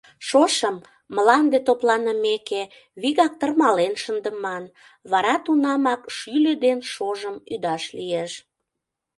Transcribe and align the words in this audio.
Шошым, 0.27 0.75
мланде 1.15 1.57
топланымеке, 1.67 2.61
вигак 3.01 3.33
тырмален 3.39 3.93
шындыман, 4.03 4.63
вара 5.11 5.33
тунамак 5.45 6.01
шӱльӧ 6.17 6.53
ден 6.65 6.79
шожым 6.91 7.35
ӱдаш 7.53 7.83
лиеш. 7.97 8.31